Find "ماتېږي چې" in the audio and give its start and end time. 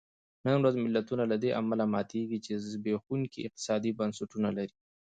1.93-2.53